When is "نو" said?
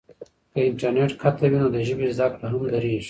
1.61-1.67